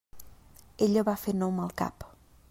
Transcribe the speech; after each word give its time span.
Ella 0.85 1.03
va 1.09 1.15
fer 1.25 1.33
que 1.35 1.39
no 1.43 1.49
amb 1.53 1.63
el 1.67 1.75
cap. 1.83 2.09